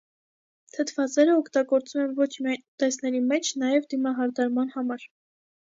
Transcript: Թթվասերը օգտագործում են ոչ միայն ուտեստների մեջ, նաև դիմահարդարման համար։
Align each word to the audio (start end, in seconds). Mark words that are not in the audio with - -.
Թթվասերը 0.77 1.35
օգտագործում 1.41 2.01
են 2.05 2.17
ոչ 2.21 2.29
միայն 2.47 2.63
ուտեստների 2.65 3.23
մեջ, 3.29 3.53
նաև 3.67 3.87
դիմահարդարման 3.95 4.77
համար։ 4.77 5.09